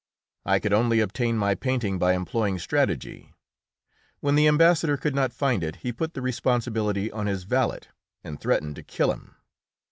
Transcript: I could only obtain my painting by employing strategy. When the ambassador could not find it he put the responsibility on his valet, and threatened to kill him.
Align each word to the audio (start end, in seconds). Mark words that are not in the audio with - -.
I 0.47 0.57
could 0.57 0.73
only 0.73 0.99
obtain 0.99 1.37
my 1.37 1.53
painting 1.53 1.99
by 1.99 2.13
employing 2.13 2.57
strategy. 2.57 3.35
When 4.19 4.33
the 4.33 4.47
ambassador 4.47 4.97
could 4.97 5.13
not 5.13 5.31
find 5.31 5.63
it 5.63 5.75
he 5.75 5.93
put 5.93 6.15
the 6.15 6.23
responsibility 6.23 7.11
on 7.11 7.27
his 7.27 7.43
valet, 7.43 7.81
and 8.23 8.41
threatened 8.41 8.77
to 8.77 8.83
kill 8.83 9.11
him. 9.11 9.35